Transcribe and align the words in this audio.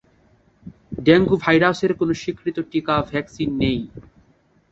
Dengue 0.99 1.35
ভাইরাসের 1.37 1.91
কোন 1.99 2.09
স্বীকৃত 2.13 2.57
টিকা 2.71 2.95
ভ্যাকসিন 3.09 3.49
নেই। 3.61 3.79